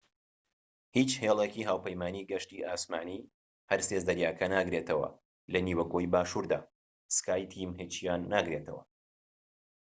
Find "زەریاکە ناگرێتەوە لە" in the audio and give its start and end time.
4.05-5.59